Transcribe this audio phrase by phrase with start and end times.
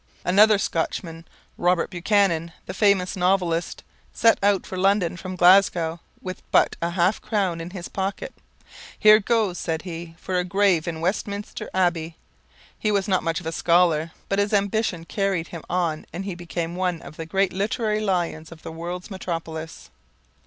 [0.25, 1.25] Another Scotchman,
[1.59, 7.21] Robert Buchanan, the famous novelist, set out for London from Glasgow with but half a
[7.21, 8.33] crown in his pocket.
[8.97, 12.17] "Here goes," said he, "for a grave in Westminster Abbey."
[12.79, 16.33] He was not much of a scholar, but his ambition carried him on and he
[16.33, 19.91] became one of the great literary lions of the world's metropolis.